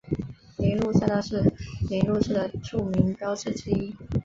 [0.57, 1.43] 铃鹿赛道是
[1.87, 3.95] 铃鹿市的著名标志之一。